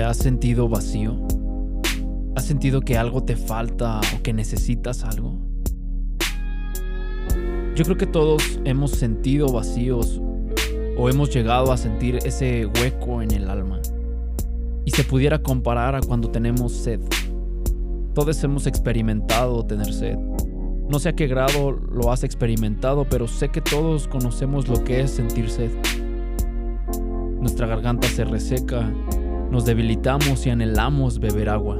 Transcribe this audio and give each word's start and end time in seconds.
has 0.00 0.16
sentido 0.16 0.68
vacío? 0.68 1.26
¿Has 2.34 2.46
sentido 2.46 2.80
que 2.80 2.96
algo 2.96 3.24
te 3.24 3.36
falta 3.36 4.00
o 4.16 4.22
que 4.22 4.32
necesitas 4.32 5.04
algo? 5.04 5.38
Yo 7.74 7.84
creo 7.84 7.96
que 7.98 8.06
todos 8.06 8.58
hemos 8.64 8.92
sentido 8.92 9.48
vacíos 9.48 10.20
o 10.96 11.10
hemos 11.10 11.32
llegado 11.32 11.72
a 11.72 11.76
sentir 11.76 12.18
ese 12.24 12.66
hueco 12.66 13.20
en 13.20 13.32
el 13.32 13.50
alma. 13.50 13.80
Y 14.84 14.92
se 14.92 15.04
pudiera 15.04 15.42
comparar 15.42 15.94
a 15.94 16.00
cuando 16.00 16.30
tenemos 16.30 16.72
sed. 16.72 17.00
Todos 18.14 18.42
hemos 18.44 18.66
experimentado 18.66 19.64
tener 19.64 19.92
sed. 19.92 20.16
No 20.88 20.98
sé 20.98 21.10
a 21.10 21.12
qué 21.14 21.26
grado 21.26 21.72
lo 21.72 22.10
has 22.10 22.24
experimentado, 22.24 23.06
pero 23.08 23.28
sé 23.28 23.50
que 23.50 23.60
todos 23.60 24.08
conocemos 24.08 24.68
lo 24.68 24.82
que 24.84 25.00
es 25.00 25.10
sentir 25.10 25.50
sed. 25.50 25.70
Nuestra 27.40 27.66
garganta 27.66 28.08
se 28.08 28.24
reseca, 28.24 28.90
nos 29.52 29.66
debilitamos 29.66 30.46
y 30.46 30.50
anhelamos 30.50 31.20
beber 31.20 31.50
agua. 31.50 31.78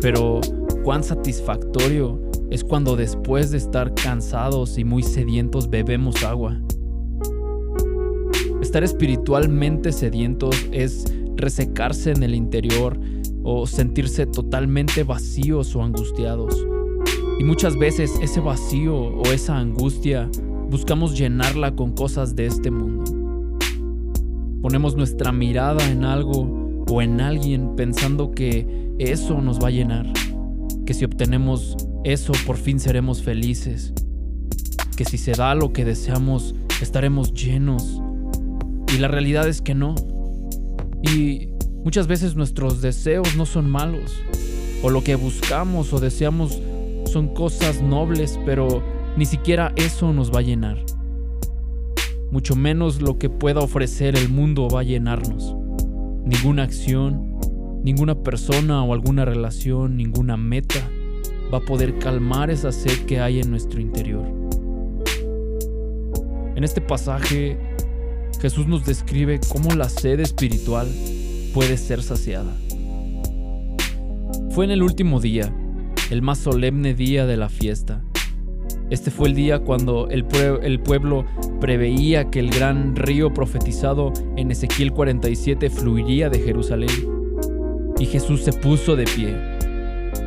Pero 0.00 0.40
cuán 0.82 1.04
satisfactorio 1.04 2.20
es 2.50 2.64
cuando 2.64 2.96
después 2.96 3.52
de 3.52 3.58
estar 3.58 3.94
cansados 3.94 4.76
y 4.76 4.84
muy 4.84 5.04
sedientos 5.04 5.70
bebemos 5.70 6.24
agua. 6.24 6.60
Estar 8.60 8.82
espiritualmente 8.82 9.92
sedientos 9.92 10.66
es 10.72 11.04
resecarse 11.36 12.10
en 12.10 12.24
el 12.24 12.34
interior 12.34 12.98
o 13.44 13.68
sentirse 13.68 14.26
totalmente 14.26 15.04
vacíos 15.04 15.76
o 15.76 15.82
angustiados. 15.82 16.66
Y 17.38 17.44
muchas 17.44 17.78
veces 17.78 18.10
ese 18.20 18.40
vacío 18.40 18.96
o 18.96 19.22
esa 19.26 19.56
angustia 19.56 20.28
buscamos 20.68 21.16
llenarla 21.16 21.76
con 21.76 21.92
cosas 21.92 22.34
de 22.34 22.46
este 22.46 22.72
mundo. 22.72 23.04
Ponemos 24.60 24.96
nuestra 24.96 25.30
mirada 25.30 25.88
en 25.88 26.04
algo 26.04 26.63
o 26.94 27.02
en 27.02 27.20
alguien 27.20 27.74
pensando 27.74 28.30
que 28.30 28.94
eso 29.00 29.40
nos 29.40 29.58
va 29.58 29.66
a 29.66 29.72
llenar, 29.72 30.06
que 30.86 30.94
si 30.94 31.04
obtenemos 31.04 31.76
eso 32.04 32.32
por 32.46 32.56
fin 32.56 32.78
seremos 32.78 33.20
felices, 33.20 33.92
que 34.96 35.04
si 35.04 35.18
se 35.18 35.32
da 35.32 35.56
lo 35.56 35.72
que 35.72 35.84
deseamos 35.84 36.54
estaremos 36.80 37.34
llenos. 37.34 38.00
Y 38.94 38.98
la 38.98 39.08
realidad 39.08 39.48
es 39.48 39.60
que 39.60 39.74
no. 39.74 39.96
Y 41.02 41.48
muchas 41.82 42.06
veces 42.06 42.36
nuestros 42.36 42.80
deseos 42.80 43.34
no 43.34 43.44
son 43.44 43.68
malos, 43.68 44.14
o 44.84 44.88
lo 44.88 45.02
que 45.02 45.16
buscamos 45.16 45.92
o 45.92 45.98
deseamos 45.98 46.60
son 47.10 47.34
cosas 47.34 47.82
nobles, 47.82 48.38
pero 48.46 48.84
ni 49.16 49.26
siquiera 49.26 49.72
eso 49.74 50.12
nos 50.12 50.32
va 50.32 50.38
a 50.38 50.42
llenar. 50.42 50.78
Mucho 52.30 52.54
menos 52.54 53.02
lo 53.02 53.18
que 53.18 53.30
pueda 53.30 53.62
ofrecer 53.62 54.16
el 54.16 54.28
mundo 54.28 54.68
va 54.68 54.80
a 54.80 54.84
llenarnos. 54.84 55.56
Ninguna 56.24 56.62
acción, 56.62 57.38
ninguna 57.82 58.14
persona 58.14 58.82
o 58.82 58.94
alguna 58.94 59.24
relación, 59.24 59.96
ninguna 59.96 60.36
meta 60.36 60.80
va 61.52 61.58
a 61.58 61.60
poder 61.60 61.98
calmar 61.98 62.50
esa 62.50 62.72
sed 62.72 63.04
que 63.06 63.20
hay 63.20 63.40
en 63.40 63.50
nuestro 63.50 63.80
interior. 63.80 64.24
En 66.56 66.64
este 66.64 66.80
pasaje, 66.80 67.58
Jesús 68.40 68.66
nos 68.66 68.86
describe 68.86 69.40
cómo 69.52 69.74
la 69.74 69.88
sed 69.88 70.20
espiritual 70.20 70.88
puede 71.52 71.76
ser 71.76 72.02
saciada. 72.02 72.56
Fue 74.50 74.64
en 74.64 74.70
el 74.70 74.82
último 74.82 75.20
día, 75.20 75.54
el 76.10 76.22
más 76.22 76.38
solemne 76.38 76.94
día 76.94 77.26
de 77.26 77.36
la 77.36 77.48
fiesta. 77.48 78.02
Este 78.94 79.10
fue 79.10 79.26
el 79.26 79.34
día 79.34 79.58
cuando 79.58 80.06
el, 80.08 80.24
pueblo 80.24 81.26
preveía 81.60 82.30
que 82.30 82.38
el 82.38 82.50
gran 82.50 82.94
río 82.94 83.34
profetizado 83.34 84.12
en 84.36 84.52
Ezequiel 84.52 84.92
47 84.92 85.68
fluiría 85.68 86.30
de 86.30 86.38
Jerusalén. 86.38 86.90
Y 87.98 88.06
Jesús 88.06 88.42
se 88.44 88.52
puso 88.52 88.94
de 88.94 89.02
pie. 89.02 89.34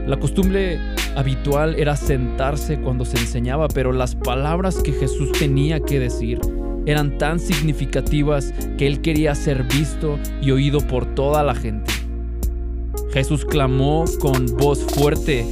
La 0.05 0.19
costumbre 0.19 0.79
habitual 1.15 1.75
era 1.75 1.95
sentarse 1.95 2.77
cuando 2.81 3.05
se 3.05 3.17
enseñaba, 3.17 3.69
pero 3.69 3.93
las 3.93 4.15
palabras 4.15 4.83
que 4.83 4.91
Jesús 4.91 5.31
tenía 5.31 5.79
que 5.79 5.99
decir 6.01 6.41
eran 6.85 7.17
tan 7.17 7.39
significativas 7.39 8.53
que 8.77 8.85
él 8.85 8.99
quería 8.99 9.33
ser 9.33 9.63
visto 9.63 10.19
y 10.41 10.51
oído 10.51 10.81
por 10.81 11.15
toda 11.15 11.41
la 11.41 11.55
gente. 11.55 11.93
Jesús 13.13 13.45
clamó 13.45 14.03
con 14.19 14.45
voz 14.57 14.83
fuerte 14.83 15.45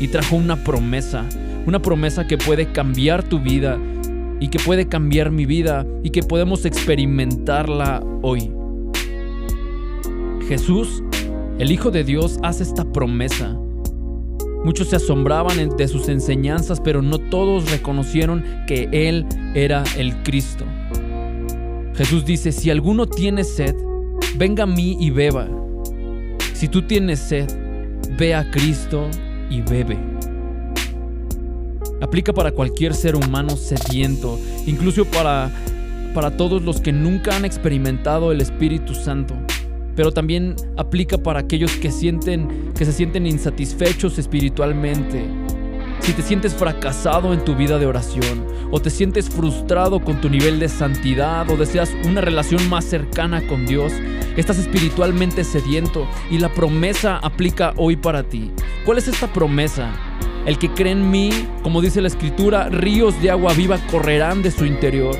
y 0.00 0.08
trajo 0.08 0.36
una 0.36 0.64
promesa, 0.64 1.26
una 1.66 1.80
promesa 1.80 2.26
que 2.26 2.38
puede 2.38 2.72
cambiar 2.72 3.22
tu 3.22 3.40
vida 3.40 3.78
y 4.40 4.48
que 4.48 4.58
puede 4.58 4.88
cambiar 4.88 5.30
mi 5.30 5.46
vida 5.46 5.86
y 6.02 6.10
que 6.10 6.22
podemos 6.22 6.64
experimentarla 6.64 8.04
hoy. 8.22 8.50
Jesús, 10.48 11.02
el 11.58 11.72
Hijo 11.72 11.90
de 11.90 12.04
Dios, 12.04 12.38
hace 12.42 12.62
esta 12.62 12.84
promesa. 12.84 13.56
Muchos 14.64 14.88
se 14.88 14.96
asombraban 14.96 15.76
de 15.76 15.88
sus 15.88 16.08
enseñanzas, 16.08 16.80
pero 16.80 17.02
no 17.02 17.18
todos 17.18 17.70
reconocieron 17.70 18.44
que 18.66 18.88
Él 18.92 19.26
era 19.54 19.84
el 19.96 20.22
Cristo. 20.22 20.64
Jesús 21.94 22.24
dice, 22.24 22.50
si 22.50 22.70
alguno 22.70 23.06
tiene 23.06 23.44
sed, 23.44 23.74
venga 24.36 24.64
a 24.64 24.66
mí 24.66 24.96
y 24.98 25.10
beba. 25.10 25.48
Si 26.54 26.68
tú 26.68 26.82
tienes 26.82 27.20
sed, 27.20 27.48
ve 28.18 28.34
a 28.34 28.50
Cristo 28.50 29.08
y 29.50 29.60
bebe. 29.60 29.98
Aplica 32.00 32.32
para 32.32 32.52
cualquier 32.52 32.94
ser 32.94 33.16
humano 33.16 33.56
sediento, 33.56 34.38
incluso 34.66 35.04
para, 35.04 35.50
para 36.14 36.36
todos 36.36 36.62
los 36.62 36.80
que 36.80 36.92
nunca 36.92 37.36
han 37.36 37.44
experimentado 37.44 38.32
el 38.32 38.40
Espíritu 38.40 38.94
Santo. 38.94 39.34
Pero 39.96 40.12
también 40.12 40.56
aplica 40.76 41.18
para 41.18 41.40
aquellos 41.40 41.72
que, 41.76 41.90
sienten, 41.90 42.72
que 42.76 42.84
se 42.84 42.92
sienten 42.92 43.26
insatisfechos 43.26 44.18
espiritualmente. 44.18 45.24
Si 46.00 46.12
te 46.12 46.22
sientes 46.22 46.52
fracasado 46.52 47.32
en 47.32 47.44
tu 47.44 47.54
vida 47.54 47.78
de 47.78 47.86
oración, 47.86 48.44
o 48.70 48.80
te 48.80 48.90
sientes 48.90 49.30
frustrado 49.30 50.00
con 50.00 50.20
tu 50.20 50.28
nivel 50.28 50.58
de 50.58 50.68
santidad, 50.68 51.48
o 51.48 51.56
deseas 51.56 51.92
una 52.04 52.20
relación 52.20 52.68
más 52.68 52.84
cercana 52.84 53.46
con 53.46 53.66
Dios, 53.66 53.92
estás 54.36 54.58
espiritualmente 54.58 55.44
sediento 55.44 56.06
y 56.30 56.38
la 56.38 56.52
promesa 56.52 57.18
aplica 57.18 57.72
hoy 57.76 57.96
para 57.96 58.24
ti. 58.24 58.50
¿Cuál 58.84 58.98
es 58.98 59.08
esta 59.08 59.32
promesa? 59.32 59.92
El 60.46 60.58
que 60.58 60.70
cree 60.70 60.92
en 60.92 61.10
mí, 61.10 61.30
como 61.62 61.80
dice 61.80 62.02
la 62.02 62.08
escritura, 62.08 62.68
ríos 62.68 63.20
de 63.22 63.30
agua 63.30 63.54
viva 63.54 63.78
correrán 63.90 64.42
de 64.42 64.50
su 64.50 64.66
interior. 64.66 65.16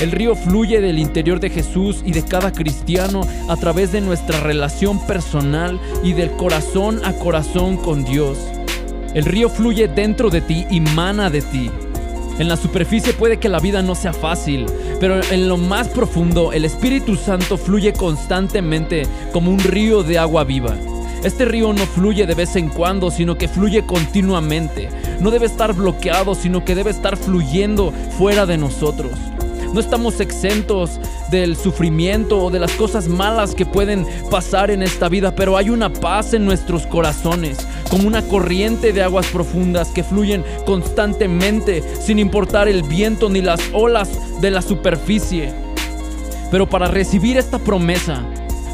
El 0.00 0.10
río 0.10 0.34
fluye 0.34 0.80
del 0.80 0.98
interior 0.98 1.38
de 1.40 1.50
Jesús 1.50 2.02
y 2.04 2.12
de 2.12 2.24
cada 2.24 2.52
cristiano 2.52 3.20
a 3.48 3.56
través 3.56 3.92
de 3.92 4.00
nuestra 4.00 4.40
relación 4.40 4.98
personal 5.06 5.78
y 6.02 6.14
del 6.14 6.30
corazón 6.32 7.00
a 7.04 7.12
corazón 7.12 7.76
con 7.76 8.04
Dios. 8.04 8.38
El 9.14 9.26
río 9.26 9.50
fluye 9.50 9.88
dentro 9.88 10.30
de 10.30 10.40
ti 10.40 10.66
y 10.70 10.80
mana 10.80 11.28
de 11.28 11.42
ti. 11.42 11.70
En 12.38 12.48
la 12.48 12.56
superficie 12.56 13.12
puede 13.12 13.38
que 13.38 13.50
la 13.50 13.60
vida 13.60 13.82
no 13.82 13.94
sea 13.94 14.14
fácil, 14.14 14.66
pero 14.98 15.20
en 15.30 15.48
lo 15.48 15.58
más 15.58 15.88
profundo 15.88 16.52
el 16.52 16.64
Espíritu 16.64 17.14
Santo 17.14 17.58
fluye 17.58 17.92
constantemente 17.92 19.06
como 19.32 19.50
un 19.50 19.58
río 19.58 20.02
de 20.02 20.18
agua 20.18 20.44
viva. 20.44 20.74
Este 21.24 21.44
río 21.44 21.72
no 21.72 21.86
fluye 21.86 22.26
de 22.26 22.34
vez 22.34 22.56
en 22.56 22.68
cuando, 22.68 23.10
sino 23.10 23.38
que 23.38 23.46
fluye 23.46 23.86
continuamente. 23.86 24.88
No 25.20 25.30
debe 25.30 25.46
estar 25.46 25.72
bloqueado, 25.72 26.34
sino 26.34 26.64
que 26.64 26.74
debe 26.74 26.90
estar 26.90 27.16
fluyendo 27.16 27.92
fuera 28.18 28.44
de 28.44 28.58
nosotros. 28.58 29.12
No 29.72 29.80
estamos 29.80 30.20
exentos 30.20 31.00
del 31.30 31.56
sufrimiento 31.56 32.38
o 32.38 32.50
de 32.50 32.58
las 32.58 32.72
cosas 32.72 33.08
malas 33.08 33.54
que 33.54 33.64
pueden 33.64 34.04
pasar 34.30 34.70
en 34.70 34.82
esta 34.82 35.08
vida, 35.08 35.34
pero 35.34 35.56
hay 35.56 35.70
una 35.70 35.90
paz 35.90 36.34
en 36.34 36.44
nuestros 36.44 36.86
corazones, 36.86 37.66
como 37.88 38.06
una 38.06 38.20
corriente 38.22 38.92
de 38.92 39.02
aguas 39.02 39.26
profundas 39.26 39.88
que 39.88 40.02
fluyen 40.02 40.44
constantemente 40.66 41.82
sin 42.00 42.18
importar 42.18 42.68
el 42.68 42.82
viento 42.82 43.30
ni 43.30 43.40
las 43.40 43.60
olas 43.72 44.10
de 44.42 44.50
la 44.50 44.60
superficie. 44.60 45.54
Pero 46.50 46.68
para 46.68 46.88
recibir 46.88 47.38
esta 47.38 47.58
promesa, 47.58 48.24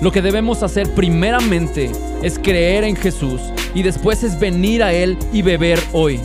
lo 0.01 0.13
que 0.13 0.23
debemos 0.23 0.63
hacer 0.63 0.89
primeramente 0.95 1.91
es 2.23 2.39
creer 2.39 2.85
en 2.85 2.95
Jesús 2.95 3.41
y 3.75 3.83
después 3.83 4.23
es 4.23 4.39
venir 4.39 4.83
a 4.83 4.93
Él 4.93 5.19
y 5.33 5.43
beber 5.43 5.81
hoy. 5.93 6.21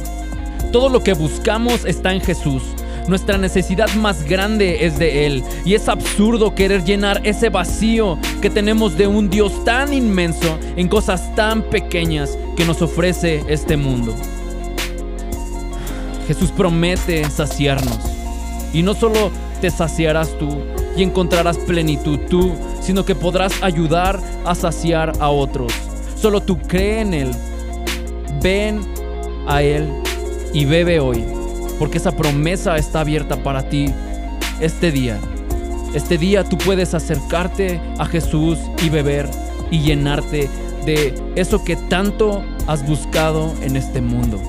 Todo 0.71 0.89
lo 0.89 1.03
que 1.03 1.13
buscamos 1.13 1.85
está 1.85 2.13
en 2.13 2.21
Jesús. 2.21 2.63
Nuestra 3.07 3.37
necesidad 3.37 3.93
más 3.95 4.23
grande 4.23 4.85
es 4.85 4.97
de 4.97 5.25
Él 5.25 5.43
y 5.65 5.73
es 5.73 5.89
absurdo 5.89 6.55
querer 6.55 6.83
llenar 6.83 7.19
ese 7.23 7.49
vacío 7.49 8.17
que 8.41 8.49
tenemos 8.49 8.97
de 8.97 9.07
un 9.07 9.29
Dios 9.29 9.65
tan 9.65 9.91
inmenso 9.91 10.57
en 10.77 10.87
cosas 10.87 11.35
tan 11.35 11.63
pequeñas 11.63 12.37
que 12.55 12.65
nos 12.65 12.81
ofrece 12.81 13.43
este 13.47 13.75
mundo. 13.75 14.15
Jesús 16.27 16.51
promete 16.51 17.29
saciarnos 17.29 17.99
y 18.71 18.83
no 18.83 18.93
solo 18.93 19.31
te 19.59 19.69
saciarás 19.69 20.37
tú 20.37 20.59
y 20.95 21.03
encontrarás 21.03 21.57
plenitud 21.57 22.19
tú, 22.29 22.53
sino 22.83 23.05
que 23.05 23.15
podrás 23.15 23.63
ayudar 23.63 24.19
a 24.45 24.53
saciar 24.53 25.13
a 25.19 25.29
otros. 25.29 25.73
Solo 26.15 26.41
tú 26.41 26.59
cree 26.59 27.01
en 27.01 27.13
Él, 27.13 27.31
ven 28.41 28.81
a 29.47 29.61
Él 29.61 29.89
y 30.53 30.65
bebe 30.65 30.99
hoy 30.99 31.23
porque 31.79 31.97
esa 31.97 32.11
promesa 32.11 32.77
está 32.77 33.01
abierta 33.01 33.43
para 33.43 33.67
ti 33.69 33.87
este 34.59 34.91
día. 34.91 35.19
Este 35.93 36.17
día 36.17 36.43
tú 36.43 36.57
puedes 36.57 36.93
acercarte 36.93 37.79
a 37.99 38.05
Jesús 38.05 38.57
y 38.81 38.89
beber 38.89 39.29
y 39.69 39.79
llenarte 39.79 40.49
de 40.85 41.13
eso 41.35 41.63
que 41.63 41.75
tanto 41.75 42.43
has 42.67 42.85
buscado 42.87 43.53
en 43.61 43.75
este 43.75 44.01
mundo. 44.01 44.41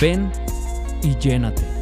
Ven 0.00 0.30
y 1.02 1.16
llénate. 1.16 1.73